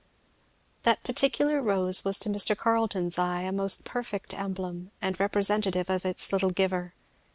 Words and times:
That 0.81 1.03
particular 1.03 1.61
rose 1.61 2.03
was 2.03 2.17
to 2.17 2.29
Mr. 2.29 2.57
Carleton's 2.57 3.19
eye 3.19 3.41
a 3.43 3.51
most 3.51 3.85
perfect 3.85 4.33
emblem 4.33 4.89
and 4.99 5.19
representative 5.19 5.91
of 5.91 6.05
its 6.05 6.33
little 6.33 6.49
giver. 6.49 6.95